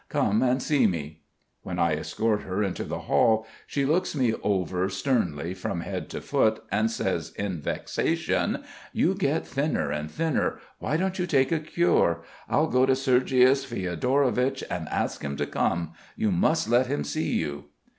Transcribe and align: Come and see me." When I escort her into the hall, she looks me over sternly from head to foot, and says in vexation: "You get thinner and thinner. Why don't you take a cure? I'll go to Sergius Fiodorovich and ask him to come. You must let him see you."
Come 0.09 0.41
and 0.41 0.63
see 0.63 0.87
me." 0.87 1.21
When 1.61 1.77
I 1.77 1.93
escort 1.93 2.41
her 2.41 2.63
into 2.63 2.83
the 2.85 3.01
hall, 3.01 3.45
she 3.67 3.85
looks 3.85 4.15
me 4.15 4.33
over 4.41 4.89
sternly 4.89 5.53
from 5.53 5.81
head 5.81 6.09
to 6.09 6.21
foot, 6.21 6.63
and 6.71 6.89
says 6.89 7.33
in 7.35 7.61
vexation: 7.61 8.63
"You 8.93 9.13
get 9.13 9.45
thinner 9.45 9.91
and 9.91 10.09
thinner. 10.09 10.57
Why 10.79 10.97
don't 10.97 11.19
you 11.19 11.27
take 11.27 11.51
a 11.51 11.59
cure? 11.59 12.23
I'll 12.49 12.65
go 12.65 12.87
to 12.87 12.95
Sergius 12.95 13.63
Fiodorovich 13.63 14.63
and 14.71 14.89
ask 14.89 15.21
him 15.23 15.37
to 15.37 15.45
come. 15.45 15.93
You 16.15 16.31
must 16.31 16.67
let 16.67 16.87
him 16.87 17.03
see 17.03 17.33
you." 17.35 17.65